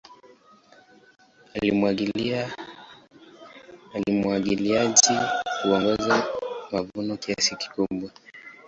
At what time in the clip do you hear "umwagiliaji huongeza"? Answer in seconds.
4.09-6.23